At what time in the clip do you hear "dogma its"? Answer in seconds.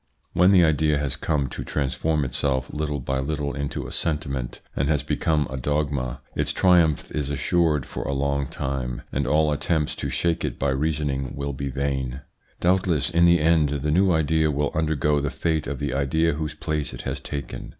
5.57-6.51